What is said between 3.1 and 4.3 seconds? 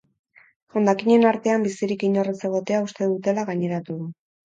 dutela gaineratu du.